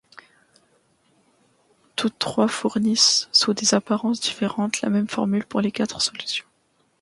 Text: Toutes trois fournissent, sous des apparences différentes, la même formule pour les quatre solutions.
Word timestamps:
Toutes 1.95 2.17
trois 2.17 2.47
fournissent, 2.47 3.29
sous 3.31 3.53
des 3.53 3.75
apparences 3.75 4.19
différentes, 4.19 4.81
la 4.81 4.89
même 4.89 5.07
formule 5.07 5.45
pour 5.45 5.61
les 5.61 5.71
quatre 5.71 6.01
solutions. 6.01 6.45